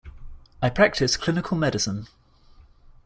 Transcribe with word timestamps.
I 0.63 0.71
practice 0.71 1.15
clinical 1.15 1.55
medicine. 1.55 2.07